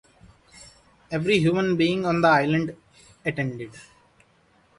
Every 1.11 1.37
human 1.37 1.77
being 1.77 2.07
on 2.07 2.21
the 2.21 2.27
island 2.27 2.75
attended. 3.23 3.73